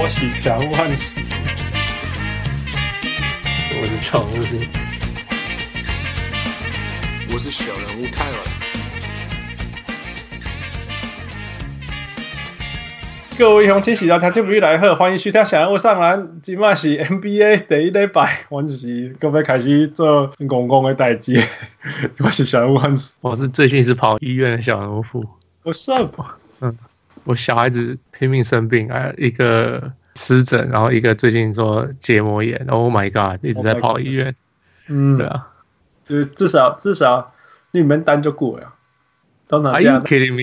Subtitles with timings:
[0.00, 1.20] 我是小人物汉斯，
[3.80, 4.32] 我是常务，
[7.32, 8.38] 我是小人物泰文。
[13.36, 16.40] 各位雄起喜到听节目来好，欢迎收听小人物上篮。
[16.44, 21.42] 今麦是 NBA 第一礼拜，我是各位开始做公共的代志。
[22.22, 25.28] 我是小人物汉斯，我是最近是跑医院的小人物富。
[25.64, 26.14] What's up？
[26.60, 26.78] 嗯。
[27.28, 34.34] 我小孩子拼命生病，啊，一个湿疹，然后一个最近说结膜炎，Oh my god，一直在跑医院。
[34.86, 35.48] 嗯，对啊，
[36.06, 37.34] 就至少至少
[37.72, 38.72] 你们单就过了。
[39.50, 40.34] Are you kidding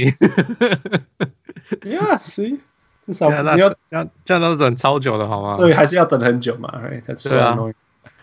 [1.81, 2.59] me？Yeah，see，
[3.07, 5.55] 至少你要这样这样都等超久的好吗？
[5.57, 6.71] 所以还是要等很久嘛。
[6.75, 7.73] Right？That's so annoying.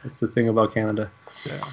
[0.04, 1.08] That's the thing about Canada。
[1.42, 1.66] 对啊，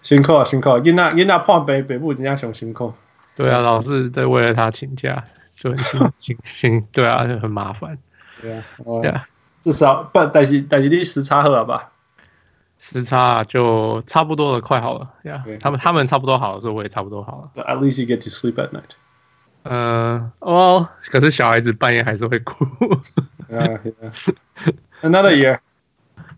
[0.00, 0.80] 辛苦啊，辛苦啊！
[0.82, 2.94] 因那因那破北北部真的很辛苦。
[3.36, 5.22] 对啊，老是在为了他请假。
[5.60, 7.98] 就很辛辛辛，对啊，就很麻烦。
[8.40, 8.64] 对啊，
[9.02, 9.28] 对啊，
[9.62, 11.90] 至少不，但是但是你时差好了吧？
[12.78, 15.12] 时差就差不多了，快好了。
[15.22, 17.62] Yeah，，他们他们差不多好的时候，我也差不多好了。
[17.62, 18.94] At least you get to sleep at night。
[19.64, 22.64] 嗯，哦，可是小孩子半夜还是会哭。
[25.02, 25.58] Another year。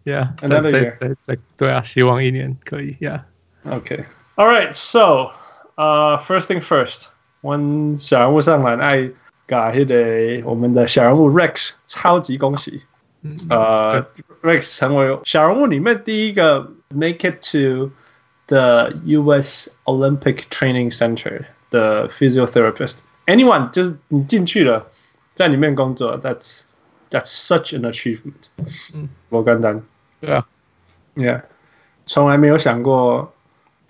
[0.03, 0.97] Yeah，another year。
[0.99, 2.97] 再再对啊，希望一年可以。
[3.01, 3.21] Yeah。
[3.65, 4.05] Okay。
[4.35, 4.73] All right.
[4.73, 5.31] So,
[5.77, 7.12] uh, first thing first.
[7.42, 9.10] 我们小人物上篮爱
[9.46, 12.84] 嘎迄个我们的小人物 Rex，超级恭喜！
[13.50, 14.06] 呃，
[14.42, 17.92] Rex 成为小人物里面第一个 make it to
[18.48, 19.70] the U.S.
[19.86, 24.88] Olympic Training Center 的 physiotherapist。Anyone 就是你进去了，
[25.36, 26.62] 在里面工作，That's
[27.10, 28.50] that's such an achievement。
[28.94, 29.84] 嗯，不简单。
[30.20, 30.46] 对啊，
[31.16, 31.42] Yeah，
[32.06, 33.34] 从来没有想过。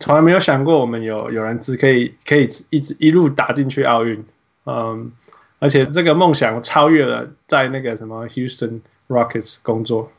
[0.02, 4.24] 从来没有想过我们有有人只可以可以一直一路打进去奥运，
[4.66, 5.12] 嗯，
[5.60, 10.10] 而且这个梦想超越了在那个什么 Houston Rockets 工作。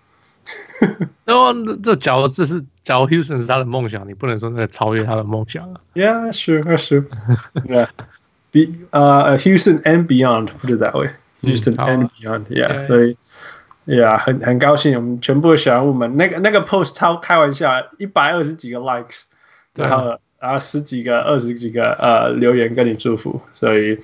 [1.25, 1.53] 那
[1.83, 5.81] 这假如这是假如 Houston 是他的梦想，你不能说那个超越他的梦想啊。
[5.93, 7.05] Yeah, sure, sure.
[7.67, 7.87] Yeah,
[8.51, 11.09] be 呃 Houston and beyond，不是 that way.
[11.41, 12.45] Houston and beyond.
[12.45, 13.17] Yeah，所以
[13.85, 19.23] Yeah，很很高兴我们全部的小人物们，那个那个 post 超开玩笑，一百二十几个 likes。
[19.75, 23.97] 然后，然后十几个、二十几个呃留言跟你祝福，所以，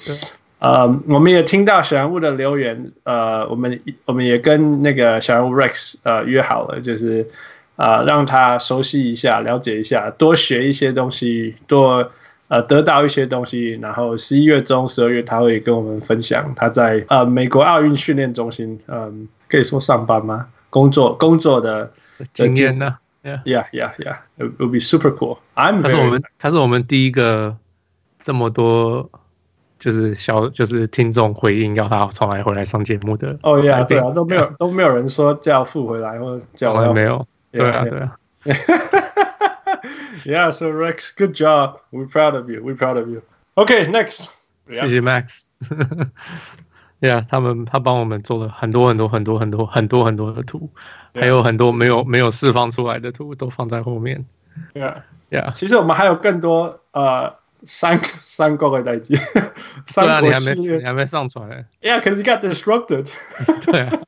[0.60, 7.28] 呃，我们也听到小人物的留言，呃，我们我们也跟那个小人物 Rex 呃约好了，就是
[7.76, 12.12] 呃让他熟悉一下、了解一下，多学一些东西，多
[12.48, 13.78] 呃得到一些东西。
[13.82, 19.14] 然后十一月中、十二月他会跟我们分享他在呃美国奥运训练中心，嗯、呃，
[19.48, 20.48] 可以说上班吗？
[20.70, 21.92] 工作工作的
[22.34, 24.17] 经验呢 ？Yeah, yeah, yeah, yeah.
[24.37, 25.39] It would be super cool.
[25.55, 25.83] I'm.
[25.83, 27.57] 他是我们，他是我们第一个
[28.19, 29.11] 这么多
[29.79, 33.39] 就是小就是听众回应要他重来回来上节目的。
[33.43, 37.27] 哦，yeah，对啊，都没有都没有人说叫复回来或者叫我没有。
[37.51, 38.17] 对啊，对啊。
[40.25, 41.81] Yeah, so Rex, good job.
[41.93, 42.63] We're proud of you.
[42.63, 43.23] We're proud of you.
[43.57, 44.31] Okay, next.
[44.67, 45.01] 谢谢
[47.02, 47.08] Max.
[47.08, 50.70] Yeah，他们他帮我们做了很多很多很多很多很多很多的图。
[51.14, 54.26] 还有很多没有没有释放出来的图都放在后面。
[54.74, 54.98] 对啊，
[55.30, 55.52] 对啊。
[55.54, 57.34] 其实我们还有更多呃
[57.66, 59.16] 三三个的代志。
[59.96, 61.66] 对啊，你还没你还没上传。
[61.82, 63.12] Yeah，because you got disrupted。
[63.66, 64.00] 对啊。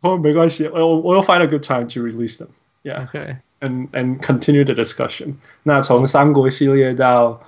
[0.00, 2.48] 哦，没关系，我我 will find a good time to release them。
[2.82, 3.06] Yeah。
[3.06, 3.36] Okay。
[3.60, 5.36] And and continue the discussion。
[5.62, 7.40] 那从三国系列到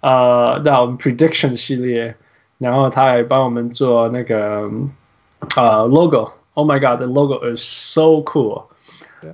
[0.00, 2.14] 呃到 prediction 系列，
[2.57, 4.69] 然后他还帮我们做那个
[5.55, 8.63] 呃 logo。Oh my god, the logo is so cool！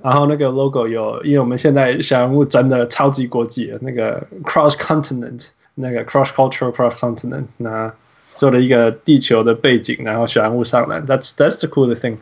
[0.02, 7.92] 然后那个 logo 有，因为我们现在小人物真的超级国际，那个 cross continent，那个 cross cultural cross continent，那
[8.36, 12.18] 做了一个地球的背景，然后小人物上篮，that's that's the cool thing。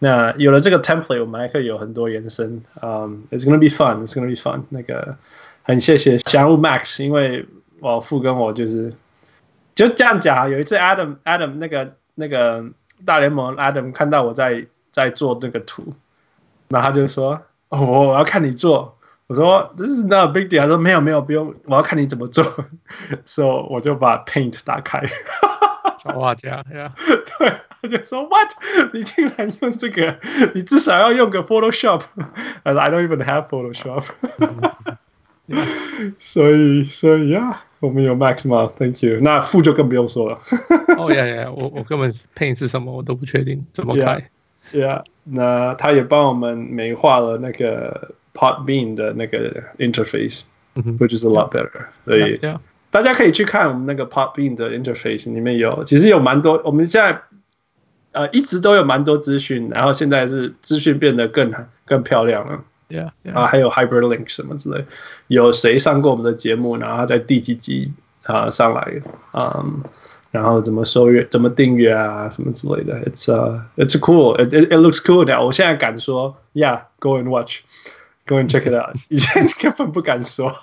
[0.00, 2.62] 那有了这个 template，我们还可以有很多延伸。
[2.82, 4.60] 嗯、um,，it's gonna be fun，it's gonna be fun。
[4.68, 5.16] 那个
[5.62, 7.46] 很谢谢小人物 Max，因为
[7.80, 8.92] 我父跟我就是
[9.75, 12.65] 就这样讲，有一次 Adam Adam 那个那个。
[13.03, 15.95] 大联盟 Adam 看到我在在做这个图，
[16.67, 18.95] 然后他就说：“哦，我要看你做。”
[19.25, 22.45] 我说：“This is not a big deal。”他说：“没有没有，不用，我要看你怎么做。”
[23.25, 25.03] ”So 我就把 Paint 打开，
[26.03, 26.93] 小画家呀，
[27.39, 27.51] 对，
[27.81, 28.51] 他就说：“What？
[28.93, 30.19] 你竟然用这个？
[30.53, 32.03] 你至少要用个 Photoshop。”
[32.61, 34.03] I don't even have Photoshop。
[36.19, 37.63] 所以，所以呀。
[37.81, 39.19] 我们有 Max 吗？Thank you。
[39.21, 40.39] 那负就更不用说了。
[40.97, 44.29] 哦呀呀，我我根本 Paint 是什么我都不确定，怎么开
[44.71, 51.87] ？Yeah，那他也帮我们美化了那个 Podbean 的那个 interface，which is a lot better。
[52.05, 52.39] 所以
[52.91, 56.61] 大家可以去看我们那个 Podbean 的 interface，里面有其实有蛮多。
[56.63, 57.19] 我们现在
[58.11, 61.51] 呃一直都有蛮多资讯，然后现在是资讯变得更
[61.85, 62.63] 更漂亮了。
[62.90, 63.34] Yeah, yeah.
[63.34, 64.84] 啊，还有 Hyperlink 什么之类，
[65.26, 66.76] 有谁上过我们的节目？
[66.76, 67.92] 然后他在第几集
[68.22, 69.02] 啊上来？
[69.32, 69.82] 嗯，
[70.30, 73.00] 然后怎么收阅、怎么订阅啊，什么之类的。
[73.10, 74.36] It's uh, it's cool.
[74.36, 75.44] It it, it looks cool now.
[75.44, 77.62] 我现在敢说，Yeah，go and watch,
[78.24, 78.94] go and check it out.
[79.08, 80.54] 以前根本不敢说，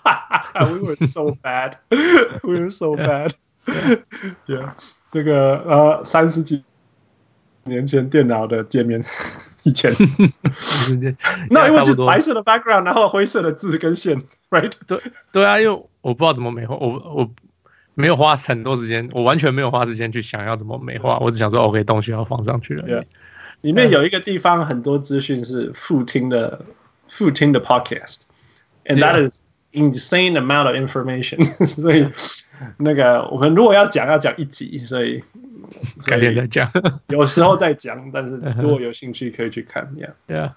[0.53, 1.73] We were so bad.
[2.41, 3.31] We were so bad.
[4.45, 4.69] Yeah，
[5.11, 6.63] 这 个呃三十几
[7.68, 9.02] 年前电脑的界面。
[9.64, 9.92] 以前，
[11.50, 14.16] 那因为就是白色的 background，然后灰色的字跟线
[14.48, 14.72] ，right？
[14.86, 14.98] 对
[15.30, 17.28] 对啊，因为我不知道怎么美化，我我
[17.94, 22.84] 没有花很多时间，我完全没有花时间去想要怎么美化，我只想说 OK，东西要放上去了。
[22.86, 23.04] Yeah.
[23.60, 26.64] 里面有一个地方很多资讯是副听的，
[27.08, 29.40] 副听的 podcast，and that is
[29.72, 31.44] insane amount of information。
[31.66, 32.08] 所以
[32.78, 35.22] 那个我们如果要讲，要讲一集，所以。
[36.06, 36.70] 改天再讲，
[37.08, 39.86] 有时候再讲，但是如果有兴趣可以去看。
[39.98, 40.52] Yeah，Yeah。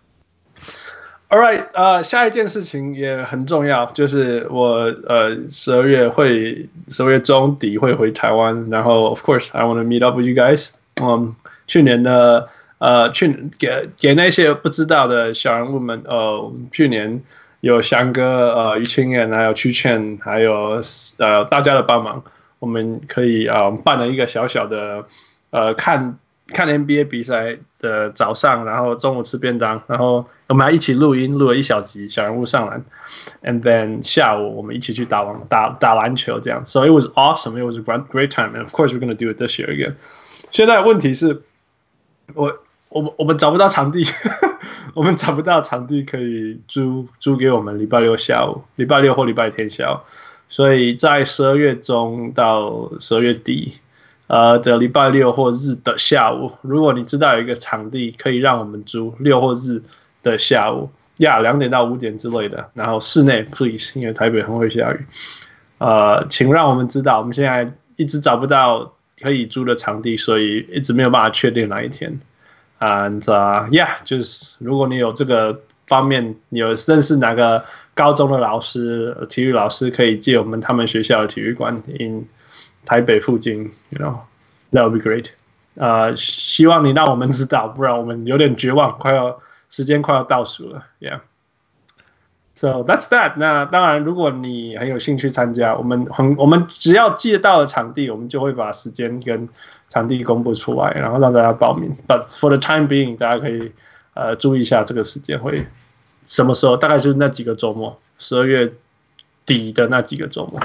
[1.27, 10.67] All right，呃，下一件事情也很重要，就是我呃十二月会十二月中底会回台湾，然后 Of course I want to meet up with you guys。
[11.01, 11.35] 嗯，
[11.67, 12.47] 去年的
[12.77, 17.21] 呃去给给那些不知道的小人物们，呃，去年
[17.61, 20.81] 有翔哥、呃于清燕，还有曲倩，还有
[21.17, 22.21] 呃大家的帮忙。
[22.59, 25.03] 我们可以啊、呃、办了一个小小的
[25.49, 32.83] 呃看看 NBA 比赛的早上，然后中午吃便当，然后我们还一起录音录了一小集小人物上篮
[33.43, 38.99] ，and then 下午我们一起去打网打打篮球这样，so it was awesome, it was a great great time, and of course we're
[38.99, 39.95] gonna do it this year again。
[40.51, 41.41] 现在问题是，
[42.35, 42.53] 我
[42.91, 44.03] 我们我们找不到场地，
[44.93, 49.97] 我们找不到场地可以租租给我们礼拜六下午，礼拜六或礼拜天下午。
[50.49, 53.75] 所以在十二月中到十二月底，
[54.27, 59.81] 呃的礼拜六或日的下午，如果你知道有一个场地可以让我们租六或日
[60.21, 60.89] 的下午，
[61.19, 65.05] 呀两点到五点之类的，然后室内 please，因为台北很会下雨，
[65.77, 72.19] 呃，请让我们知道，我们现在一直找不到可以租的场地，所以一直没有办法确定哪一天。
[72.81, 73.21] And
[73.69, 77.63] yeah，就是如果你有这个方面，你有认识哪个？
[77.93, 82.25] 高中的老师、体育老师可以借我们他们学校的体育馆，in
[82.85, 85.27] 台北附近，you know，that would be great。
[85.75, 89.37] 呃，希望你让我们知道，不然我们有点绝望，快要
[89.69, 91.19] 时间快要倒数了，yeah。
[92.60, 93.34] So that's that。
[93.36, 99.46] 那当然，如果你很有兴趣参加，我们很我们只要借到了场地，我们就会把时间跟
[99.90, 101.94] 场地公布出来，然后让大家报名。
[102.08, 103.72] But for the time being，大家可以
[104.14, 105.66] 呃注意一下这个时间会。
[106.24, 106.78] 什么时候？
[106.78, 108.72] 大概是那几个周末，十二月
[109.44, 110.58] 底的那几个周末。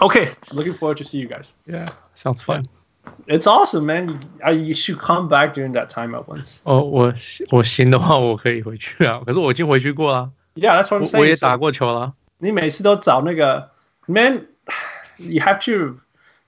[0.00, 1.50] OK，looking forward to see you guys.
[1.66, 1.86] Yeah,
[2.16, 2.64] sounds fun.
[3.28, 4.18] It's awesome, man.
[4.42, 6.58] I you should come back during that time at once.
[6.64, 7.14] 哦，我
[7.50, 9.22] 我行的话，我可以回去啊。
[9.24, 10.30] 可是我已经回去过了。
[10.58, 11.20] Yeah, that's what I'm saying.
[11.20, 12.14] 我也打过球了。
[12.38, 13.70] 你每次都找那个
[14.06, 14.46] man,
[15.18, 15.98] you have to,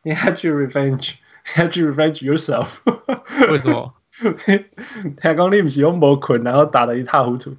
[0.03, 1.15] you have to revenge,
[1.57, 2.79] you have to revenge yourself.
[3.51, 3.95] 为什么？
[4.19, 7.57] 听讲你不是用没困，然后打得一塌糊涂。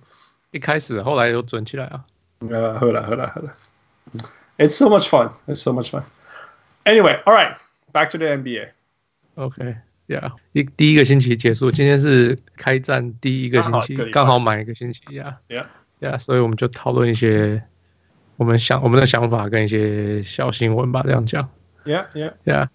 [0.52, 2.04] 一开始，后来又准起来啊。
[2.40, 3.52] 呃，好了，好了，好了。
[4.58, 5.32] It's so much fun.
[5.48, 6.04] It's so much fun.
[6.86, 7.56] Anyway, all right,
[7.94, 8.70] back to the NBA.
[9.36, 9.76] OK,
[10.08, 10.32] yeah.
[10.54, 15.38] 一第一个星期结束，今天是开战第一个星期，刚好满一个星期呀。
[15.50, 15.66] Yeah,
[16.03, 16.19] Yeah.
[16.19, 17.63] 所以我们就讨论一些
[18.37, 21.49] 我们想我们的想法跟一些小新闻吧，这样讲。
[21.85, 22.69] Yeah, yeah, yeah.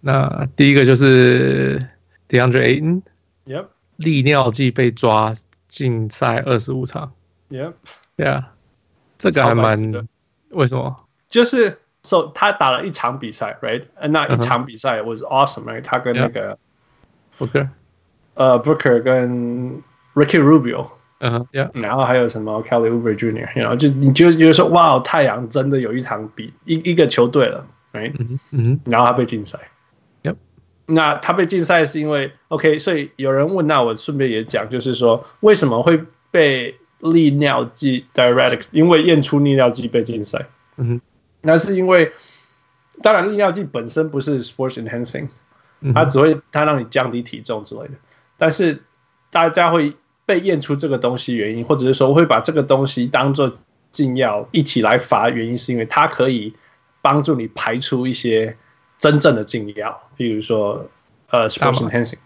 [0.00, 1.78] 那第一个就是
[2.28, 3.02] DeAndre Ayton.
[3.46, 3.66] Yep.
[3.96, 5.32] 利尿剂被抓，
[5.68, 7.12] 禁赛二十五场。
[7.50, 7.74] Yeah,
[8.16, 8.44] yeah，
[9.18, 10.08] 这个还蛮，
[10.50, 10.96] 为什么？
[11.28, 13.84] 就是说、so, 他打了一场比赛，right？
[14.08, 15.82] 那一场比赛 was awesome，right？
[15.82, 16.58] 他跟那个
[17.38, 17.68] Booker，
[18.34, 19.82] 呃，Booker 跟
[20.14, 20.88] Ricky Rubio，
[21.24, 28.12] 嗯然后还有什么 Kelly Oubre Jr.，you know，就是你就觉得说，哇，太阳真的有一场比一一个球队了，right？
[28.18, 29.60] 嗯嗯，然后他被禁赛
[30.24, 30.34] ，Yep，
[30.86, 36.02] 那他被禁赛是因为 OK，所以有人问，那我顺便也讲，就是说为什么会
[36.32, 40.46] 被利尿剂 diuretic，因为验出利尿剂被禁赛。
[40.76, 41.00] 嗯，
[41.40, 42.10] 那是因为，
[43.00, 45.28] 当然利尿剂本身不是 sports enhancing，
[45.94, 47.94] 它只会它让你降低体重之类的。
[48.38, 48.82] 但是
[49.30, 49.94] 大家会
[50.26, 53.52] 被验出这个东西原因，或者是说会把这个东西当做
[53.90, 56.54] 禁药一起来罚，原因是因为它可以
[57.00, 58.56] 帮助你排出一些
[58.98, 60.88] 真正的禁药，比如说
[61.30, 62.18] 呃 sports enhancing，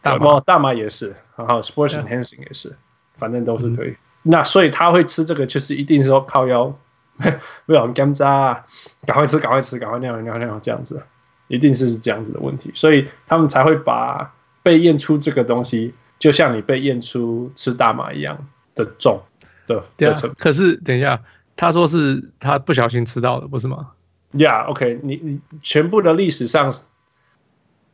[0.00, 2.76] 大麻大麻也是，然后 sports enhancing 也是，
[3.16, 3.94] 反正都是可以。
[4.22, 6.74] 那所以他会吃这个，就是一定说靠腰，
[7.66, 8.64] 不要干渣，
[9.06, 11.02] 赶快吃，赶快吃，赶快尿尿尿这样子，
[11.48, 18.46] 一定是这样子的问题，所以他们才会把被验出这个东西，就像你被验出吃大麻一样
[18.76, 19.20] 的重
[19.66, 20.36] 的的成分。
[20.38, 21.20] 可是等一下，
[21.56, 23.88] 他说是他不小心吃到的，不是吗
[24.34, 26.72] ？Yeah，OK，、okay, 你你全部的历史上，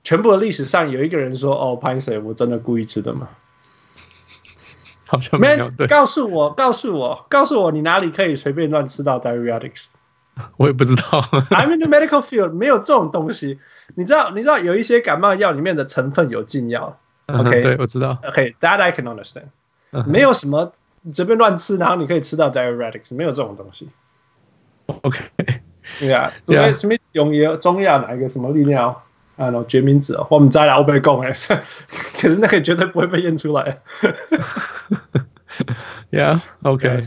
[0.04, 3.28] 全部的历史上有一个人说哦，潘 Sir，我真的故意吃的吗？
[5.06, 5.70] 好像没有。
[5.70, 9.84] 对，告诉我，告诉我，告诉我，你哪里可以随便乱吃到 diuretics？
[10.58, 11.02] 我也不知道。
[11.50, 13.60] I'm in the medical field，没有这种东西。
[13.94, 16.98] 你知道，你知道有一些感冒药里面的成分有禁药。
[17.26, 18.18] OK，对，我知道。
[18.24, 19.46] OK，that I can understand。
[20.06, 23.88] 没有什么你随便乱吃，然后你可以吃到 diuretics，没有这种东西。
[24.86, 25.24] OK，
[25.98, 26.32] 对啊，
[26.74, 29.02] 什么用药中药哪一个什么利尿
[29.36, 29.50] 啊？
[29.50, 31.32] 喏，决明子，我们再来我被供哎，
[32.20, 33.78] 可是那个绝对不会被验出来。
[36.10, 37.00] Yeah，OK，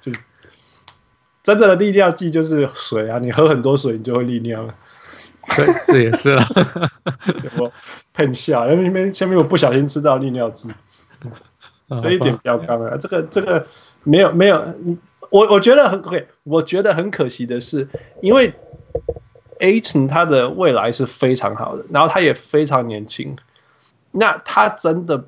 [0.00, 0.18] 就是
[1.42, 4.74] 真的利尿剂就是水啊，你喝很多水，你就会利尿了。
[5.54, 6.44] 对，这也是了。
[7.56, 7.70] 我
[8.14, 10.68] 喷笑，因为那边下面我不小心吃到利尿剂，
[12.02, 12.96] 这一点比较刚啊。
[12.96, 13.66] 这个这个
[14.02, 14.74] 没有没有，
[15.30, 17.88] 我我觉得很 OK，我觉得很可惜的是，
[18.20, 18.52] 因为
[19.60, 23.36] Ayton 他的未来是非常好的，然后他也非常年轻，
[24.10, 25.24] 那他真的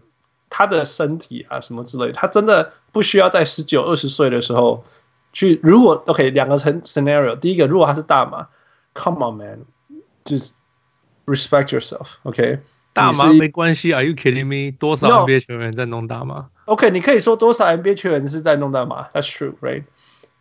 [0.51, 4.85] 他的身体啊什么之类，他真的不需要在十九二十岁的时候
[5.33, 5.59] 去。
[5.63, 8.49] 如果 OK 两个成 scenario，第一个如果他是大马
[8.95, 9.59] ，Come on man。
[10.28, 10.54] 就是
[11.26, 12.60] respect yourself，OK？
[12.94, 14.76] 大麻没关系，Are you kidding me？
[14.78, 16.50] 多少 NBA 球员在弄大麻？
[16.66, 19.84] OK，你可以说多少 NBA 球员是在弄大麻，That's true，right？、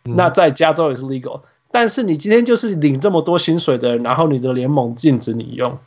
[0.05, 5.79] 嗯、那在加州也是 legal，但是你今天就是领这么多薪水的人，然后你的联盟禁止你用，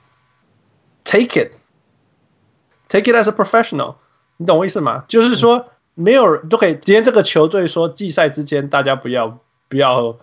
[1.05, 3.95] Take it，Take it as a professional，
[4.37, 5.05] 你懂我意思吗？
[5.07, 9.39] 就是说没有人都可以，今天这个球队说季赛之间大家不要
[9.69, 10.19] 不要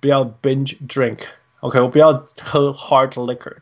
[0.00, 1.18] 不要 binge drink。
[1.63, 3.53] OK，我不要喝 hard liquor。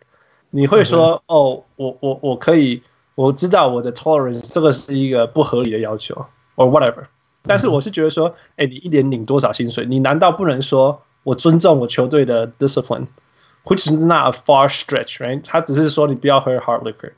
[0.50, 2.82] 你会说、嗯、哦，我我我可以，
[3.14, 6.16] 我知道我的 tolerance 这个是一个不合理的要求
[6.56, 7.04] ，or whatever。
[7.44, 9.86] 但是我是觉得说，哎、嗯，你一年领多少薪水？
[9.86, 15.44] 你难道不能说我尊重我球队的 discipline，which is not a far stretch，right？
[15.46, 17.12] 他只是说你不要喝 hard liquor，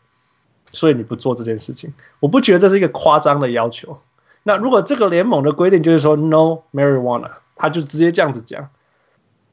[0.74, 1.94] 所以你不做这件事情。
[2.20, 3.98] 我不觉得这是一个夸张的要求。
[4.44, 8.68] 那如果这个联盟的规定就是说 no marijuana，他就直接这样子讲。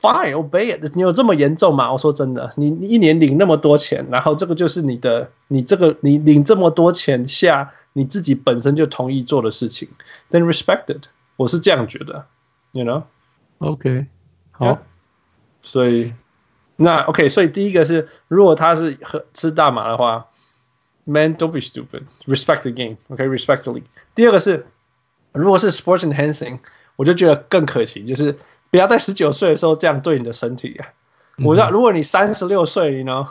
[0.00, 0.92] Fine, obey it。
[0.94, 1.92] 你有这么严重吗？
[1.92, 9.86] 我说真的，你你一年领那么多钱，然后这个就是你的，你这个你领这么多钱下你自己本身就同意做的事情
[10.30, 11.08] ，then respect it。
[11.36, 12.24] 我是这样觉得
[12.72, 14.06] ，you know？OK，
[14.52, 14.66] 好。
[14.66, 14.78] Yeah?
[15.60, 16.14] 所以
[16.76, 20.28] 那 OK，所以第一个是，如果他是喝吃大麻的话
[21.04, 23.74] ，man don't be stupid，respect the game，OK，respect、okay?
[23.74, 23.82] league。
[24.14, 24.64] 第二个是，
[25.32, 26.60] 如果是 sports enhancing，
[26.96, 28.38] 我就觉得更可惜，就是。
[28.70, 30.86] 不要在十九岁的时候这样对你的身体啊！
[31.44, 33.26] 我知道，如果你三十六岁，你呢，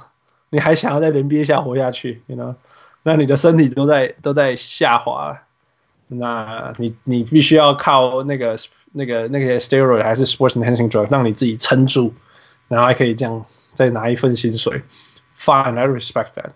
[0.50, 2.56] 你还想要在 NBA 下活下去，你呢，
[3.04, 5.40] 那你的身体都在都在下滑，
[6.08, 8.58] 那你你必须要靠那个
[8.92, 12.14] 那个那个 steroid 还是 sports enhancing drug 让你自己撑住，
[12.68, 14.82] 然后还可以这样再拿一份薪水。
[15.38, 16.52] Fine, I respect that。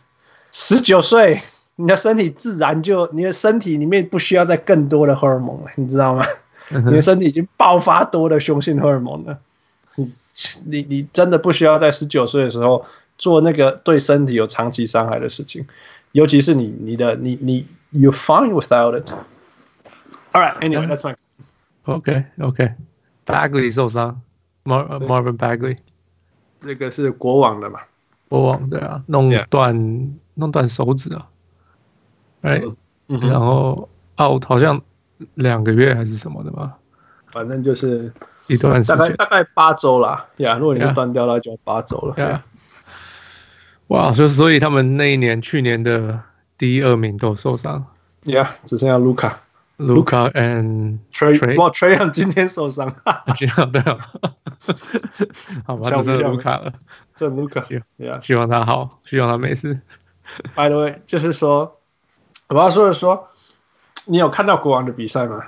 [0.52, 1.42] 十九岁，
[1.78, 6.26] 你的身体自然就你的身体里面不需要再更多的荷尔蒙了，你知道吗？
[6.70, 9.38] 你的身体已经爆发多的雄性荷尔蒙了，
[9.96, 10.12] 你
[10.66, 12.86] 你你真的不需要在十九岁的时候
[13.18, 15.66] 做那个对身体有长期伤害的事情，
[16.14, 19.12] 尤其是你你的你你 you're fine without it.
[20.32, 21.16] All right, anyway, that's fine.
[21.84, 22.74] OK, OK.
[23.26, 24.22] Bagley 受伤
[24.64, 25.78] ，Mar Marvin Bagley，
[26.62, 27.82] 这个是国王的嘛？
[28.30, 31.28] 国王对啊，弄断.弄断手指啊，
[32.42, 32.60] 哎、
[33.08, 33.88] 然后
[34.20, 34.82] out 好像。
[35.36, 36.74] 两个月还是什么的吗？
[37.32, 38.14] 反正就是
[38.46, 40.54] 一段时间，大概大概八周啦呀。
[40.54, 42.14] Yeah, 如果你是断掉了，就八周了。
[42.14, 42.36] Yeah.
[42.36, 42.42] Yeah.
[43.88, 46.22] 哇，就所以他们那一年去年的
[46.60, 47.88] 第一、二名都受伤。
[48.24, 49.40] Yeah，只剩下卢卡、
[49.78, 51.58] 卢卡 and Trey。
[51.58, 52.96] 哇 Young 今天受伤。
[53.36, 53.98] 今天对啊。
[55.66, 56.72] 好吧，只剩卢卡了。
[57.16, 57.62] 这卢卡
[57.98, 59.80] ，Yeah，希望他好，希望他没事。
[60.56, 61.80] By the way，就是说，
[62.50, 63.28] 我要说的说。
[64.06, 65.44] 你有看到国王的比赛吗？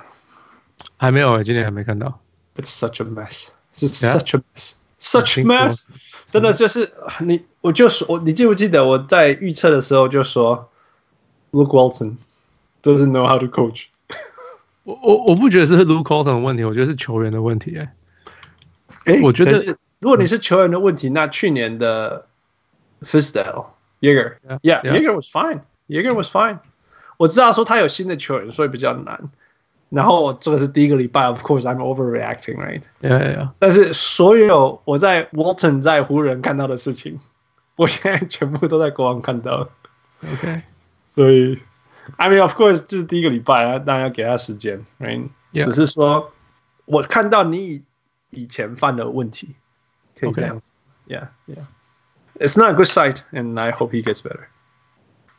[0.96, 2.20] 还没有哎，今天还没看到。
[2.56, 3.48] It's such a mess.
[3.74, 4.72] It's such a mess.
[4.98, 5.84] Such a mess.
[6.30, 10.70] 真的就是你，我就说，我你记不记得我在预测的时候就说
[11.52, 12.16] ，Luke Walton
[12.82, 13.86] doesn't know how to coach。
[14.84, 17.78] 我我我不觉得是 Luke Walton 的问题，我觉得是球员的问题。
[17.78, 17.94] 哎，
[19.04, 22.26] 哎，我觉得如果你是球员的问题，那去年的
[23.02, 23.66] Fizdale
[24.00, 25.60] Joerger，Yeah，Joerger was fine.
[25.88, 26.58] Joerger was fine.
[27.17, 29.29] 我知道说他有新的球员，所以比较难。
[29.89, 32.83] 然后这个是第一个礼拜，Of course I'm overreacting, right?
[33.01, 33.49] Yeah, yeah, yeah.
[33.59, 37.19] 但是所有我在 Walton 在湖人看到的事情，
[37.75, 39.69] 我现在全部都在国王看到。
[40.23, 40.61] OK，
[41.13, 41.59] 所以，
[42.17, 45.65] I mean of course 这是第一个礼拜啊，当然要给他时间，right？、Yeah.
[45.65, 46.31] 只是说，
[46.85, 47.83] 我看到你以
[48.29, 49.55] 以前犯的问题，
[50.17, 50.61] 可以这样 Okay.
[51.07, 51.65] Yeah, yeah.
[52.39, 54.47] It's not a good sight, and I hope he gets better.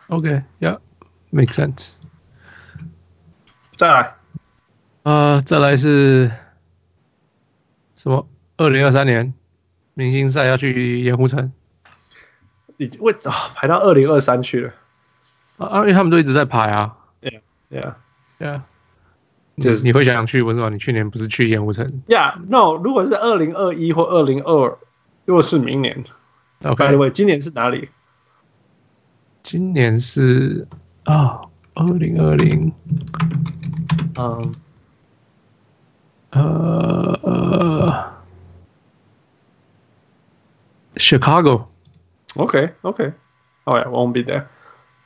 [0.08, 0.78] OK, yeah,
[1.31, 1.93] Makes sense.
[3.75, 4.15] 再来，
[5.03, 6.31] 啊，再来是
[7.95, 8.27] 什么？
[8.57, 9.33] 二零二三年
[9.93, 11.51] 明星赛要去盐湖城，
[12.77, 14.73] 已经为啊排到二零二三去了
[15.57, 16.97] 啊，因为他们都一直在排啊。
[17.21, 17.93] Yeah, yeah,
[18.39, 18.61] yeah.
[19.59, 22.75] 就是你会想想去，为什么你去年不是去盐湖城？Yeah, no.
[22.75, 24.77] 如果是二零二一或二零二
[25.25, 26.03] 如果是明年。
[26.59, 27.89] The way，今年是哪里？
[29.43, 30.67] 今年是
[31.06, 31.40] 啊，
[31.74, 32.72] 二零二零，
[34.14, 34.54] 嗯，
[36.30, 38.12] 呃呃，
[40.96, 41.66] Chicago。
[42.36, 43.12] OK OK，
[43.64, 44.44] 哦呀，won't be there。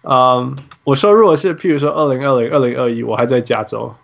[0.02, 3.94] 嗯，我说如果是譬如说二零二零、二零二一，我还在加州，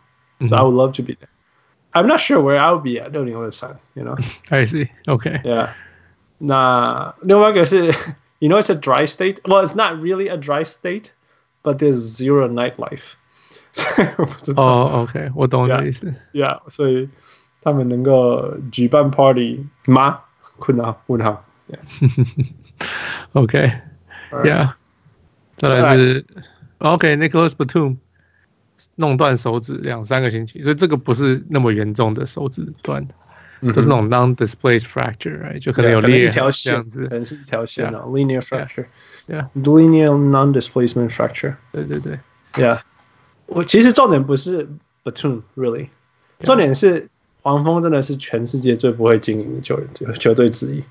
[0.40, 4.02] so I would love to be there。I'm not sure where I would be at 二零二三，you
[4.02, 4.16] know。
[4.48, 4.88] I see.
[5.06, 5.42] OK.
[5.44, 5.68] Yeah。
[6.38, 7.92] 那另外一个是，
[8.40, 9.36] you know it's a dry state.
[9.44, 11.10] Well, it's not really a dry state,
[11.62, 13.14] but there's zero nightlife.
[14.56, 16.14] 哦，OK，我懂你的意思。
[16.32, 17.08] Yeah，所以
[17.62, 20.20] 他们能够举办 party 吗？
[20.58, 21.44] 困难问号。
[23.32, 24.74] OK，Yeah。
[25.56, 26.26] 再来是
[26.78, 27.98] OK，Nicholas Batum
[28.96, 33.06] 弄断手指两三个星期，所以这个不是那么严重的手指断，
[33.62, 38.66] 就是那种 non-displaced fracture，就可能有裂一条线这样子，可能是一条线哦，linear Yeah.
[38.68, 41.54] fracture，yeah，linear non-displacement fracture。
[41.70, 42.18] 对对对，
[42.54, 42.80] Yeah。
[43.46, 44.68] 我其实重点不是
[45.04, 45.88] Batum，really，
[46.40, 47.08] 重点是
[47.42, 50.82] 黄蜂真的是全世界最不会经营的球球球队之一，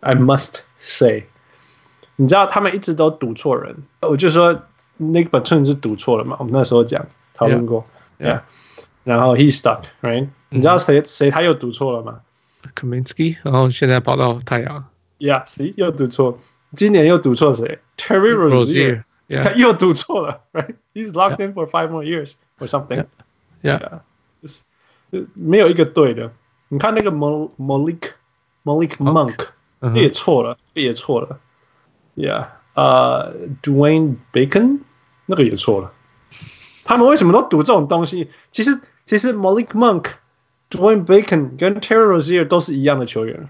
[0.00, 1.24] I must say。
[2.16, 4.54] 你知道他们一直都赌错人，我就说
[5.00, 6.36] Nick Batum 是赌错了嘛？
[6.40, 7.86] 我们那时候讲讨论过
[8.18, 8.40] Yeah.
[9.04, 9.16] Yeah.
[9.16, 12.20] 然后 he stuck，right？、嗯、你知道谁谁他又赌错了吗？
[12.74, 14.84] Kaminsky，然后现在跑到太阳，
[15.18, 16.38] Yeah，see 又赌错，
[16.74, 17.78] 今年又赌错谁？
[17.96, 19.04] Terry Rozier，
[19.42, 21.46] 他又赌错了，right？He's locked Yeah.
[21.46, 23.06] in for five more years or something。
[23.62, 24.00] Yeah，
[24.42, 24.62] 就是
[25.34, 26.32] 没有一个对的。
[26.68, 28.10] 你看那个 Malik
[28.64, 29.46] Malik Monk，
[29.94, 31.38] 也错了，也错了。
[32.14, 34.80] Yeah，呃、uh,，Dwayne Bacon
[35.26, 35.92] 那个也错了。
[36.84, 38.30] 他们为什么都赌这种东西？
[38.50, 40.05] 其实， 其实 Malik Monk、
[40.69, 43.49] Dwayne Bacon 跟 Terry Rozier 都是一样的球员，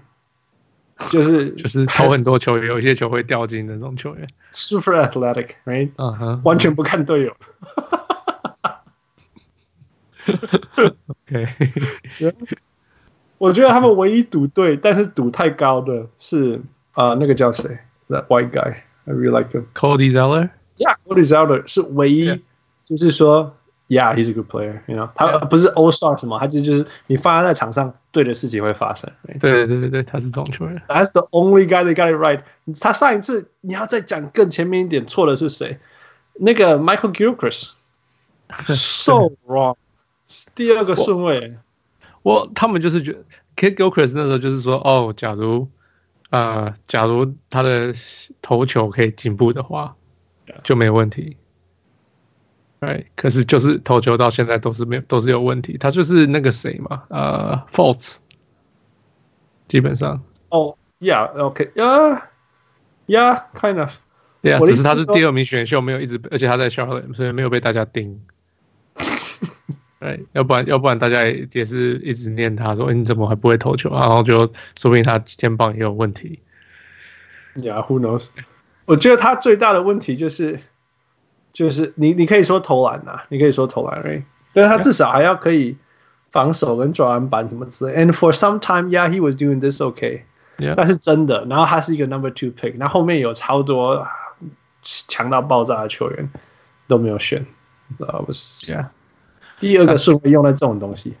[1.10, 5.90] 就是就是投很多球，有一些球会掉进的这种球员，super athletic，right？
[5.96, 7.36] 嗯哼，完全不看队友。
[11.06, 11.48] OK，
[13.38, 16.60] 我觉得他们唯一赌对，但是赌太高的是
[16.92, 20.50] 啊、呃，那个叫谁？That white guy，I really like him，Cody Zeller。
[20.78, 22.42] Yeah，Cody Zeller 是唯一.
[22.84, 23.56] 就是说
[23.94, 29.10] ，Yeah，he's a good player，you know，他不是 All Star 什么，他就就是你放他在场上，对的事情会发生。
[29.26, 29.38] Right?
[29.38, 30.82] 对对对对，他是这种球员。
[30.88, 32.40] That's the only guy that got it right。
[32.80, 35.78] 他上一次你要再讲更前面一点，错的是谁？
[36.34, 39.76] 那个 Michael Gilchrist，so wrong。
[40.54, 41.56] 第二个顺位，
[42.22, 43.20] 我，他们就是觉得
[43.56, 45.68] Kidd Gilchrist 那时候就是说，哦，假如
[46.30, 47.94] 呃，假如他的
[48.42, 49.94] 投球可以进步的话，
[50.64, 51.36] 就没有问题。
[52.80, 55.78] 哎，可是就是投球到现在都是没有，都是有问题。
[55.78, 58.16] 他就是那个谁嘛，呃，Fultz，
[59.68, 60.22] 基本上。
[60.50, 68.20] 哦，Yeah，OK，Yeah，Yeah，Kind of，Yeah，只是他是第二名选秀，没有一直，而且他在 Charlotte，所以没有被大家盯。
[69.98, 73.90] 对， 要不然要不然大家也是一直念他说，你怎么还不会投球？
[73.90, 76.40] 然后就说不定他肩膀也有问题。
[77.56, 78.28] Yeah，Who knows？
[78.84, 80.60] 我觉得他最大的问题就是，
[81.54, 84.24] 就是你你可以说投篮呐，你可以说投篮，right？
[84.52, 85.76] 但是他至少还要可以
[86.30, 88.04] 防守跟抓篮板什么之类。
[88.04, 90.22] And for some time，yeah，he was doing this okay。
[90.76, 94.06] 但是真的，然后他是一个 number two pick，那后面有超多
[94.82, 96.30] 强到爆炸的球员
[96.86, 97.46] 都没有选。
[97.98, 98.88] That was yeah。
[99.60, 101.16] 第二个顺位用在这种东西，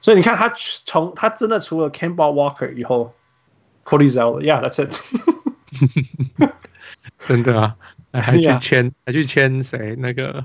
[0.00, 0.52] 所以你看他
[0.84, 3.12] 从他真的除了 cambod Walker 以后
[3.84, 6.50] ，Cody Zeller，Yeah，that's it。
[7.18, 7.76] 真的啊，
[8.12, 9.94] 还去签还去签谁？
[9.96, 10.44] 那个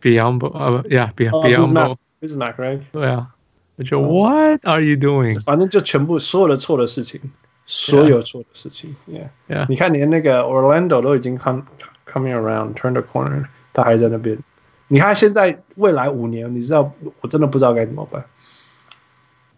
[0.00, 2.80] Biyombo 啊不，Yeah，Biyombo，Bismack，right？
[2.92, 3.34] 对啊，
[3.76, 5.42] 我就 What are you doing？
[5.42, 7.20] 反正就全部所有的错的事情，
[7.66, 11.64] 所有错的事情，Yeah，你看连那个 Orlando 都已经 come
[12.06, 14.38] coming around，turn the corner，他还在那边。
[14.88, 18.24] 你看现在未来五年，你知道我真的不知道该怎么办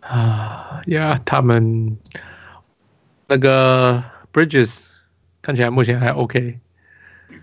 [0.01, 1.97] 啊呀！Yeah, 他们
[3.29, 4.89] 那个 Bridges
[5.41, 6.59] 看起来目前还 OK，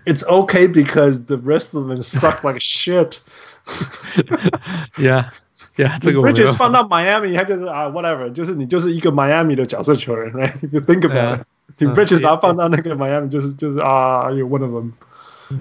[0.05, 3.21] It's okay because the rest of them suck like shit.
[4.97, 5.31] Yeah,
[5.77, 11.47] Yeah，这个我 Bridges 放到 Miami，他就是啊，whatever，就是你就是一个 Miami 的角色球员，right？If you think about it，
[11.79, 14.93] 你 Bridges 把他放到那个 Miami，就是就是啊，you one of them。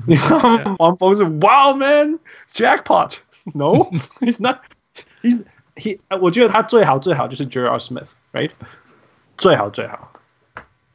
[0.06, 5.43] 你看王峰是 Wow man，jackpot！No，he's not，he's
[5.75, 7.77] he，我觉得他最好最好就是 J.R.
[7.77, 8.51] Smith，right？
[9.38, 10.12] 最好最好。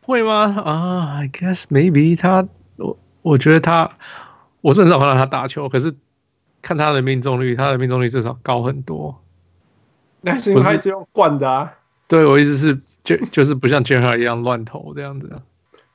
[0.02, 0.62] 会吗？
[0.64, 3.91] 啊、uh,，I guess maybe 他，我 我觉得他，
[4.61, 5.95] 我是很少看到他打球，可是。
[6.63, 9.19] 看他的命中率，他的命中率至少高很多。
[10.21, 11.73] 那是因为他是用惯的啊。
[12.07, 15.41] 对，我意思是就就是不像 JR 一样乱投这样子。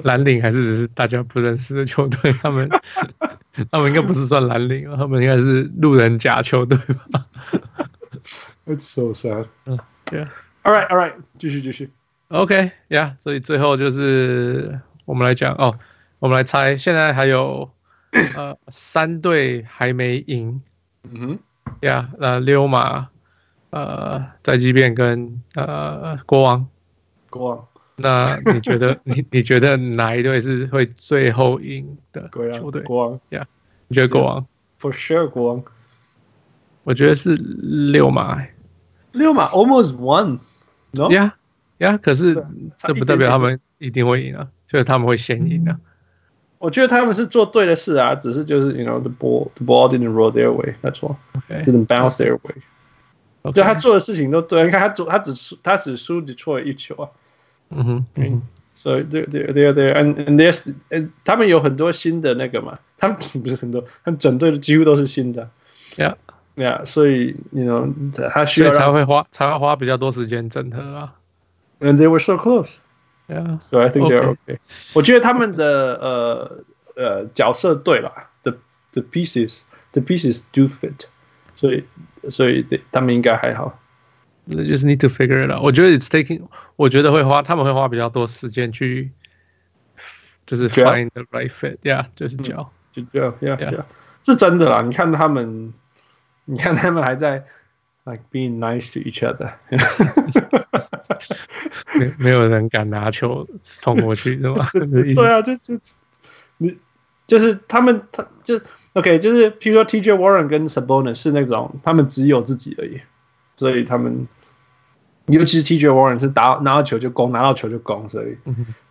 [0.03, 2.31] 蓝领还是只是大家不认识的球队？
[2.33, 2.69] 他们
[3.71, 6.77] 他们应该不是算蓝领，他们应该是路人甲球队
[7.11, 7.25] 吧？
[8.67, 9.47] It's so sad.
[9.65, 9.79] 嗯
[10.11, 10.27] ，Yeah.
[10.63, 11.13] All right, all right.
[11.39, 11.89] 继续继续。
[12.27, 13.13] OK，Yeah.
[13.21, 15.79] 所以最后就是我们来讲哦，
[16.19, 17.71] 我们来猜，现在还有
[18.35, 20.61] 呃三队还没赢。
[21.03, 21.39] 嗯哼
[21.81, 22.05] ，Yeah.
[22.19, 23.07] 呃，溜马，
[23.71, 26.67] 呃，在即便跟呃国王，
[27.29, 27.67] 国王。
[27.97, 32.81] 那你觉得你你觉得哪一队是会最后赢的 球队？
[32.83, 33.45] 国王呀？
[33.87, 34.45] 你觉得国王
[34.79, 35.63] ？For sure，国王。
[36.83, 38.41] 我觉得是六马。
[39.11, 40.39] 六马 almost won。
[40.93, 42.45] Yeah，Yeah，可是
[42.77, 45.79] 这不代表他们一定会赢啊，就是他们会先赢啊。
[46.57, 53.51] 我觉得他们是做对的事啊，只是就是 you know the ball the ball didn't roll their way，that's all，didn't bounce their way。
[53.53, 57.09] 就他做的事情都对，你看他做他只输他只输只错了一球啊。
[57.70, 58.42] 嗯哼，嗯，
[58.74, 60.68] 所以对对对对，and and this，
[61.24, 65.48] 他们有很多新的那个嘛，他们不是很多，他们整队的几乎都是新的，
[65.96, 71.14] Yeah，Yeah，所以你 you know 他需要才会花才会花比较多时间整合啊，
[71.80, 74.58] and they were so close，Yeah，so I think they're okay。
[74.92, 76.64] 我觉得他们的呃
[76.96, 78.54] 呃角色对了，the
[78.92, 81.06] the pieces the pieces do fit，
[81.56, 81.84] 所以
[82.28, 83.78] 所以他们应该还好。
[84.48, 85.62] Just need to figure it out。
[85.62, 86.42] 我觉得 it's taking，
[86.76, 89.10] 我觉得会花，他们会花比较多时间去，
[90.44, 93.84] 就是 find the right fit，yeah，就是教，就教，yeah，yeah，
[94.22, 94.82] 是真的啦。
[94.82, 95.72] 你看他们，
[96.44, 97.42] 你看他们还在
[98.04, 99.54] like being nice to each other，
[101.94, 104.68] 没没有人敢拿球冲过去，是吧？
[104.74, 105.80] 对啊，就就
[106.58, 106.76] 你
[107.26, 108.60] 就是他们，他就
[108.92, 113.00] OK，就是譬如说 TJ Warren 跟 Sabonis 是那种他们只有自己而已，
[113.56, 114.28] 所以他们。
[115.28, 118.36] 尤其是 TJ Warren 是打拿到球就攻，拿到球就攻，所以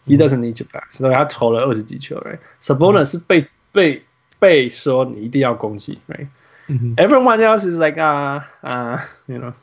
[0.05, 2.15] he doesn't need to pass，所以他投了二十几球。
[2.21, 2.39] Right?
[2.61, 4.03] Sabonis 是被被
[4.39, 5.99] 被说你一定要攻击。
[6.07, 9.53] Right?Everyone else is like 啊啊，you know，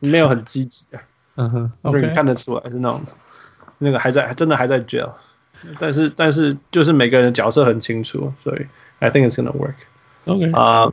[0.00, 1.00] 没有很积极啊。
[1.36, 3.00] 嗯哼，你看得出来是那种
[3.78, 5.12] 那个还在真的还在 gel，
[5.78, 8.66] 但是但是就是每个人的角色很清楚，所以
[8.98, 10.92] I think it's gonna work。OK 啊，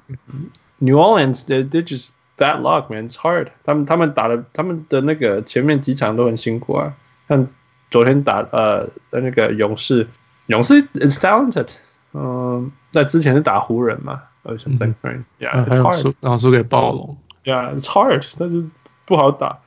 [0.77, 3.07] New Orleans they they just Bad luck, man.
[3.07, 3.49] It's hard.
[3.63, 6.93] 他们他们打的他们的那个前面几场都很辛苦啊。
[7.27, 7.47] 像
[7.91, 10.07] 昨天打呃那个勇士，
[10.47, 11.69] 勇士 is talented.
[12.13, 16.13] 嗯，在之前是打湖人嘛，or something right？Yeah，it's hard。
[16.21, 17.17] 然后输给暴龙。
[17.43, 18.65] Yeah，it's hard，但是
[19.05, 19.59] 不好打。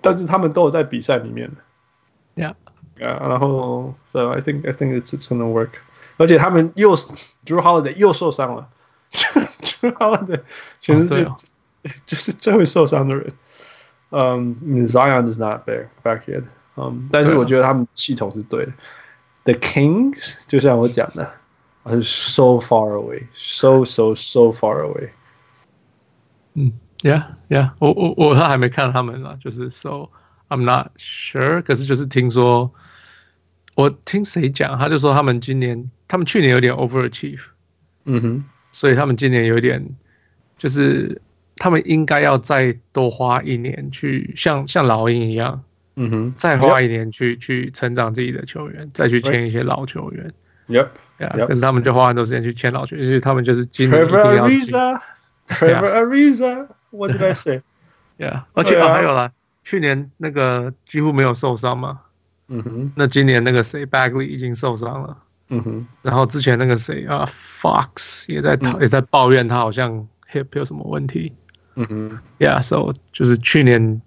[0.00, 1.50] 但是他们都有在比赛里面。
[2.34, 5.70] Yeah。Yeah，然后，so I think I think it's it's gonna work。
[6.16, 8.68] 而且他们又 Jrue Holiday 又受伤了，
[9.10, 10.40] Jrue Holiday
[10.80, 11.34] 全世界就
[12.06, 13.32] 是最会受伤的人。
[14.10, 16.44] 嗯、um,，Zion is not there back yet。
[16.76, 18.72] 嗯，但是我觉得他们系统是对的。
[19.44, 21.30] The Kings 就像我讲的，
[21.86, 25.10] 是 so far away，so so so far away。
[26.54, 30.10] 嗯，Yeah Yeah，我我我他还没看他们呢，就是 So
[30.48, 31.62] I'm not sure。
[31.62, 32.72] 可是就是听说，
[33.74, 37.42] 我听谁讲，他就说他们今年，他们去年有点 overachieve。
[38.04, 39.84] 嗯哼，所以他们今年有点，
[40.56, 41.20] 就是
[41.59, 45.61] 他们应该要再多花一年去像像老鹰一样。
[46.01, 50.33] 嗯哼，再花一年去去成长自己的球员，再去签一些老球员。
[50.69, 50.87] Yep，
[51.45, 54.47] 可是他们就花很多时间去签老球员，所以他们就是今年一定要
[55.49, 59.31] Trevor Ariza，What did I say？Yeah， 而且还有啦，
[59.63, 61.99] 去年那个几乎没有受伤嘛。
[62.47, 65.17] 嗯哼，那今年那个谁，Bagley 已经受伤了。
[65.49, 71.33] 嗯哼，然后之前那个谁啊，Fox 也在也在抱怨他好像 hip 有什么问题。
[71.79, 74.01] 嗯哼，Yeah，so 就是去年。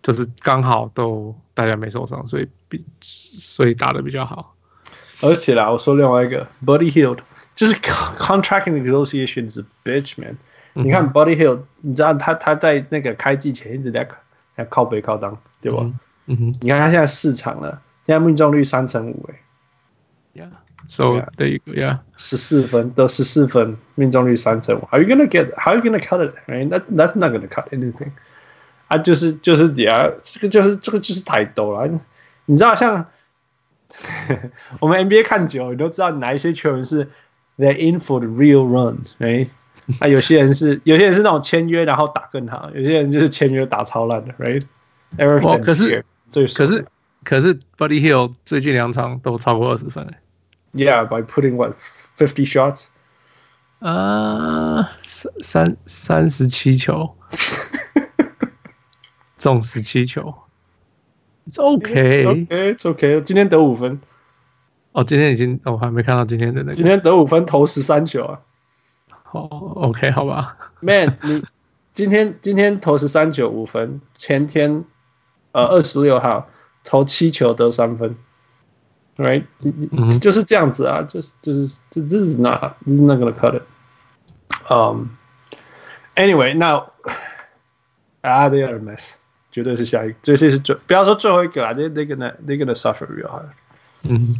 [0.00, 4.54] 就是刚好都大家没受伤，所以比所以打的比较好。
[5.20, 7.18] 而且啦，我说另外一个 Buddy Hield
[7.56, 10.38] 就是 contracting negotiation 是 bitch man。
[10.74, 14.08] 嗯、你看 Buddy Hield，你知道他他在那个开季前一直在
[14.56, 15.80] 在靠背靠裆，对吧？
[16.26, 19.28] 嗯哼，你看他现在四场了，现在命中率三成五
[20.89, 20.89] 诶。
[20.89, 24.81] Yeah，so 对一个 Yeah，十四分得十四分，命中率三成五。
[24.91, 25.53] How are you gonna get?
[25.57, 26.33] How are you gonna cut it?
[26.47, 26.69] Right?
[26.69, 28.11] That that's not gonna cut anything.
[28.89, 31.89] 啊，就是就是底下这个就是这个就是台兜了，
[32.45, 33.07] 你知道像
[34.79, 37.09] 我们 NBA 看久，你都知道哪一些球员是
[37.57, 39.47] they're in for the real runs，哎，
[39.99, 44.63] 啊，有些人是有些人是那种签约然后打更好，有些人就是签约打超烂的，right？
[45.17, 46.85] 哦，可是可是
[47.23, 50.05] 可是 Buddy Hield 最近两场都超过二十分
[50.74, 51.74] ，Yeah，by putting what
[52.16, 52.86] fifty shots，
[53.80, 57.14] 啊，三三三十七球。
[59.38, 60.34] 中十七球
[61.48, 63.22] ，It's OK，It's OK。
[63.22, 64.00] 今天得五分，
[64.90, 66.74] 哦，今天已经，我还没看到今天的那个。
[66.74, 68.40] 今天得五分，投十三球啊。
[69.30, 70.56] 哦，OK，好吧。
[70.80, 71.44] Man，你
[71.94, 74.84] 今天今天投十三球五分，前天
[75.52, 76.48] 呃二十六号
[76.82, 78.16] 投七球得三分
[79.18, 79.44] ，Right？
[80.20, 83.62] 就是这样子啊，就是就是这 This is not，This is not gonna cut it。
[84.70, 85.08] Um。
[86.14, 86.92] Anyway，now
[88.22, 89.10] 啊，they are a mess。
[89.50, 93.48] 绝对是下一个，这些是最不要说最后一个啦，那那个呢，那个的 suffer real hard。
[94.04, 94.36] 嗯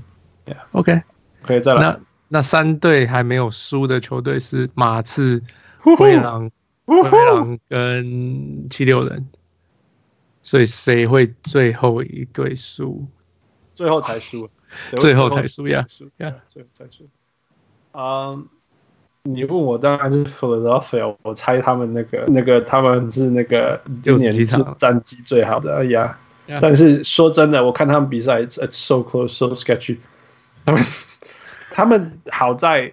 [0.47, 1.03] ，Yeah，OK，
[1.43, 1.81] 可以再来。
[1.83, 5.43] 那那三队还没有输的球队是马刺、
[5.81, 6.51] 灰狼、
[6.85, 9.29] 灰狼跟七六人。
[10.41, 13.07] 所以谁会最后一队输？
[13.75, 14.49] 最后才输，
[14.99, 17.09] 最后才输呀，输呀，最后才输。
[17.93, 18.49] 嗯。
[19.25, 24.47] 你问我当然是 Philadelphia，我猜他们那个那个他们是那个今年是
[24.79, 26.59] 战绩最好的，哎呀，yeah.
[26.63, 29.99] 但是说真的，我看他们比赛，it's it's so close, so sketchy。
[30.65, 30.83] 他们
[31.71, 32.91] 他们好在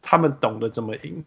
[0.00, 1.22] 他们懂得怎么赢，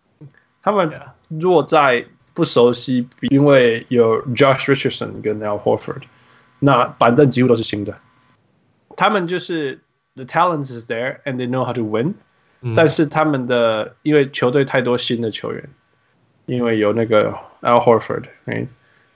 [0.63, 0.91] 他们
[1.27, 6.03] 若在不熟悉，因为有 Josh Richardson 跟 Al Horford，
[6.57, 7.95] 那板凳几乎都是新的。
[8.95, 9.79] 他们就是
[10.15, 12.15] the talent is there and they know how to win。
[12.75, 15.63] 但是他们的因为球队太多新的球员，
[16.45, 18.67] 因为有那个 Al Horford，哎，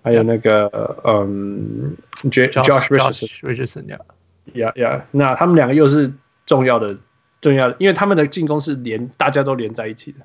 [0.02, 1.98] 还有那个嗯
[2.32, 6.14] ，Josh Richardson，Yeah，Yeah，那他们两个又是
[6.46, 6.96] 重要的
[7.42, 10.20] 重要的，因为他们的进攻是连大家都连在一起的，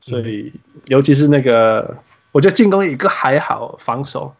[0.00, 0.54] 所以
[0.86, 1.98] 尤其是那个，
[2.32, 4.34] 我觉得进攻一个还好，防守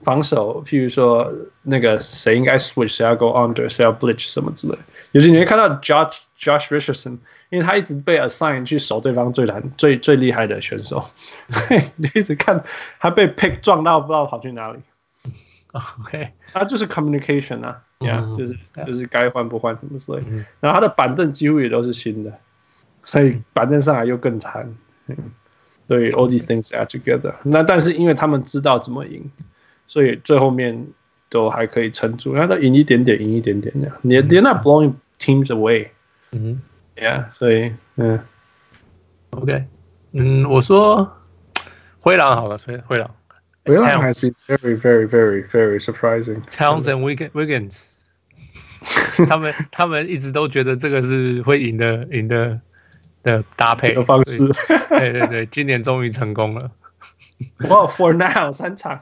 [0.00, 1.32] 防守，譬如说
[1.62, 4.76] 那个谁应该 switch，谁要 go under，谁要 blitz 什么之类，
[5.12, 7.18] 尤其你会看到 Josh Josh Richardson。
[7.50, 11.02] 因为他一直被 assign 去守对方最难、最最厉害的选手，
[11.48, 12.62] 所以你一直看
[13.00, 14.78] 他被 pick 撞到，不知道跑去哪里。
[15.72, 20.22] OK，他就是 communication 啊，Yeah，就是就是该换不换什么之类。
[20.60, 22.30] 然后他的板凳几乎也都是新的，
[23.02, 24.70] 所以板凳上来又更惨。
[25.86, 27.32] 所以 all these things are together。
[27.44, 29.24] 那但是因为他们知道怎么赢，
[29.88, 30.86] 所以最后面
[31.28, 32.32] 都还可以撑住。
[32.32, 33.96] 然后他赢一点点，赢一点点这样。
[34.02, 35.88] 你 they're not blowing teams away。
[36.30, 36.62] 嗯。
[37.00, 38.18] Yeah，所以嗯
[39.30, 39.66] ，OK，
[40.10, 41.16] 嗯，我说
[42.00, 43.14] 灰狼好了，所以灰狼，
[43.64, 46.42] 灰狼 has been very very very very surprising。
[46.50, 47.82] Towns and Wiggins，
[49.28, 52.60] 他们他们一直都觉得这个是会赢的赢的
[53.22, 54.48] 的搭配的方式。
[54.88, 56.68] 对对对，今年终于成功了。
[57.68, 59.00] 哇，For now 三场。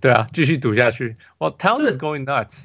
[0.00, 1.16] 对啊，继续赌下去。
[1.38, 2.64] 哇，Towns is going nuts。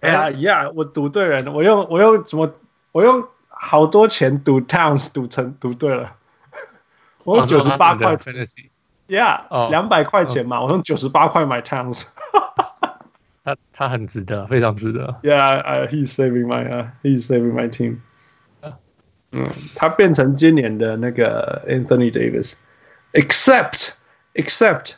[0.00, 2.52] 哎呀呀，我赌对人，我用我用什么？
[2.92, 6.14] 我用好多钱赌 Towns，赌成赌对了。
[7.24, 8.34] 我用九十八块钱
[9.08, 12.06] ，Yeah，两百块钱嘛，我用九十八块买 Towns。
[13.44, 15.18] 他他很值得，非常值得。
[15.22, 17.98] Yeah，he's saving my，he's saving my team。
[19.32, 23.90] 嗯，他变成今年的那个 Anthony Davis，except
[24.34, 24.94] except。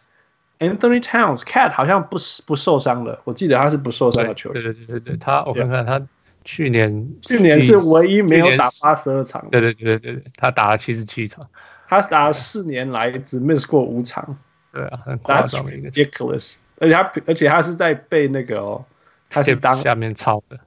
[0.61, 4.63] Anthony Towns，Cat 好像不不受伤了，我记得他是不受伤的球员。
[4.63, 6.01] 对对对对对他我看看他
[6.45, 9.49] 去年去年是唯一没有打八十二场。
[9.51, 11.49] 对对对对对，他打了七十七场，
[11.89, 14.39] 他打了四年来只 miss 过五场。
[14.71, 16.57] 对啊，很夸张的一个 ridiculous。
[16.79, 18.85] 而且他而且他是在被那个哦，
[19.31, 20.59] 他是当下面抄的。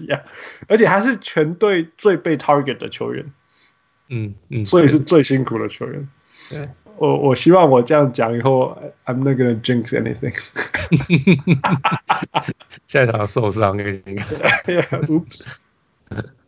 [0.00, 0.22] Yeah，
[0.66, 3.32] 而且他是全队最被 target 的球员。
[4.08, 6.08] 嗯嗯，所以是最辛苦的球员。
[6.48, 6.68] 对。
[7.00, 10.36] 我我希望我这样讲以后，I'm not gonna jinx anything。
[12.88, 14.28] 下一场受伤给你看。
[15.08, 15.46] Oops。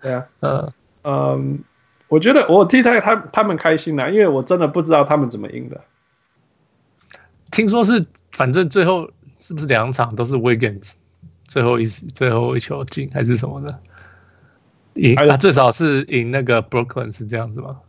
[0.03, 0.73] 对啊，嗯
[1.05, 1.65] 嗯，
[2.09, 5.81] 我觉得我替他他他们开心了，因为我真的不知道他们怎么赢的。
[7.51, 10.97] 听说是，反正最后是不是两场都是 Wiggins
[11.47, 13.81] 最后一最后一球进还是什么的？
[14.97, 17.81] 赢啊，最少是赢那个 Brooklyn 是这样子吗？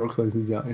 [0.00, 0.64] 有可能是这样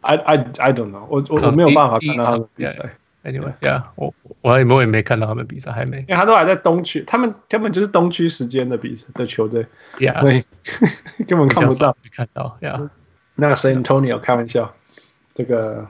[0.00, 2.94] ，I I I don't know，我我我没有办法看到他们比赛。
[3.24, 9.66] Anyway，yeah，我我也我也没看到他们比赛，还没，因为他都还在东区，他们根本就是东区时间的比赛的球队
[9.98, 10.44] ，Yeah，对，
[11.26, 12.88] 根本看不到，看到，Yeah，
[13.34, 14.72] 那 San Antonio 开玩笑，
[15.34, 15.88] 这个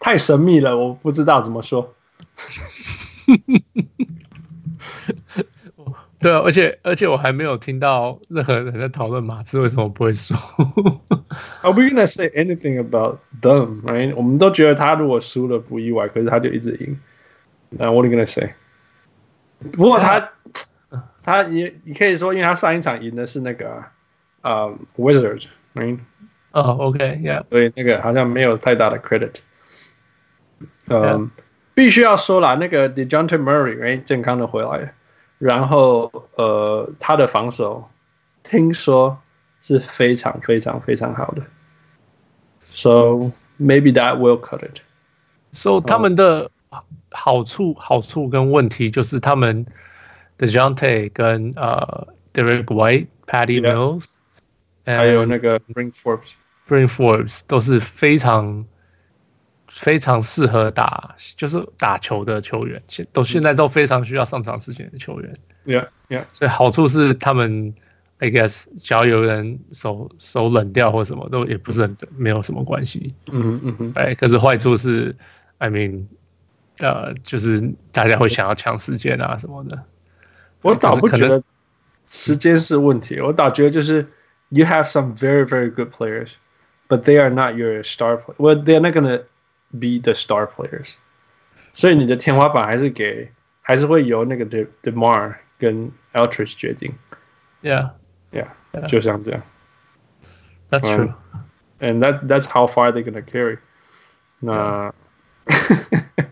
[0.00, 1.94] 太神秘了，我不知道怎么说。
[6.20, 10.34] 对啊，而且而且我还没有听到任何人在讨论马刺为什么不会输。
[11.62, 13.82] Are we gonna say anything about them?
[13.82, 14.14] Right？
[14.14, 16.98] 我们都觉得他如果输了不意外，可是他就一直赢。
[17.70, 18.54] 那 What are you gonna say？
[19.72, 20.30] 不过他.
[21.22, 23.84] 他你你可以说，因为他上一场赢的是那个
[24.40, 25.98] 呃、um, Wizards，right？
[26.52, 27.44] 哦、oh,，OK，Yeah。
[27.50, 29.34] 所以那个好像没有太大的 credit。
[30.86, 31.26] 嗯 um,，
[31.74, 34.04] 必须要说了，那个 Dejounte Murray，right？
[34.04, 34.94] 健康的回来。
[35.38, 37.88] 然后，呃，他的防守
[38.42, 39.18] 听说
[39.62, 41.42] 是非常非常非常好的
[42.58, 44.80] ，so maybe that will cut it.
[45.52, 46.50] So 他们的
[47.10, 49.64] 好处、好处跟问题就是他们
[50.36, 54.14] 的 Dejounte 跟呃 Derek White、Patty Mills，
[54.84, 58.64] 还有那个 Bryn Forbes，Bryn Forbes 都是非常。
[59.68, 65.36] 非常适合打，就是打球的球员，现都现在都非常需要上场时间的球员。
[65.66, 66.24] Yeah, yeah.
[66.32, 67.74] 所以好处是他们
[68.18, 73.14] ，I guess，只要有人手手冷掉或什么，都也不是很没有什么关系。
[73.30, 73.92] 嗯嗯嗯嗯。
[73.94, 75.14] 哎，可是坏处是
[75.58, 76.04] ，I mean，
[76.78, 79.84] 呃，就是大家会想要抢时间啊什么的。
[80.62, 81.42] 我倒不觉得
[82.08, 84.06] 时间是问题，我倒觉得就是
[84.48, 86.34] you have some very very good players,
[86.88, 88.34] but they are not your star player.
[88.38, 89.20] Well, they're not gonna
[89.71, 90.95] be the star players，
[91.73, 93.29] 所以你的天花板还是给，
[93.61, 96.93] 还是会由那个 De DeMar 跟 Aldridge 决定。
[97.61, 97.91] Yeah,
[98.31, 98.87] yeah, yeah.
[98.87, 99.41] 就像这样。
[100.69, 101.13] That's true.、Um,
[101.79, 103.57] and that that's how far they're gonna carry.
[104.39, 104.93] 那
[105.45, 106.25] Yeah.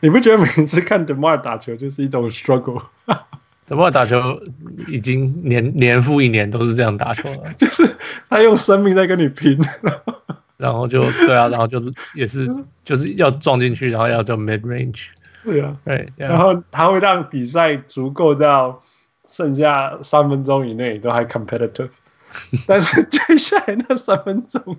[0.00, 4.42] 你不觉得每次看 DeMar 打球就是一种 struggle？DeMar 打球
[4.86, 7.96] 已经年年复一年都是这样打球了，就是
[8.28, 9.58] 他用生命在跟你拼。
[10.59, 12.45] 然后就对啊，然后就是也是
[12.83, 15.05] 就是要撞进去，然后要叫 mid range。
[15.41, 16.11] 对啊，对。
[16.17, 18.81] 然后他会让比赛足够到
[19.25, 21.87] 剩下三分钟以内都还 competitive，
[22.67, 24.75] 但是接下来那三分钟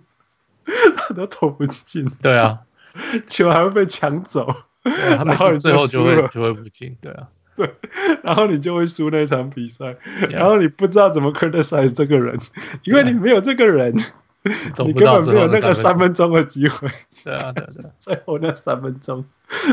[0.97, 2.07] 他都投不进。
[2.21, 2.59] 对啊，
[3.27, 6.95] 球还会被抢走，然后最后就会就会不进。
[7.01, 7.75] 对啊，对，
[8.23, 9.97] 然后你就会输那场比赛，
[10.31, 12.39] 然后你不知道怎么 criticize 这个人，
[12.85, 13.95] 因为你没有这个人。
[14.43, 16.89] 你根本没有那个三分钟的机会。
[17.25, 19.25] 对啊，对对，最后那三分钟，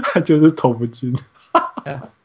[0.03, 1.15] 他就是投不进。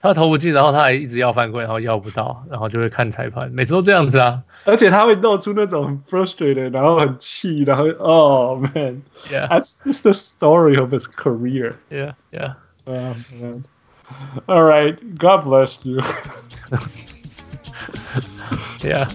[0.01, 4.43] 他投不进，然后他还一直要犯规，然后要不到，然后就会看裁判，每次都这样子啊。
[4.64, 11.74] 而且他会露出那种很 frustrated，然后很气，然后哦，man，yeah，that's the story of his career。
[11.90, 13.62] Yeah，yeah，um,
[14.47, 16.03] all right，God bless you。
[18.80, 19.09] Yeah。